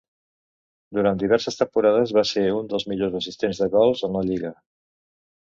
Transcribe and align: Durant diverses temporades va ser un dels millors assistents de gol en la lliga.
Durant 0.97 1.19
diverses 1.23 1.59
temporades 1.59 2.13
va 2.19 2.23
ser 2.31 2.47
un 2.61 2.73
dels 2.73 2.87
millors 2.93 3.15
assistents 3.21 3.61
de 3.67 3.69
gol 3.77 3.95
en 4.09 4.19
la 4.19 4.27
lliga. 4.33 4.53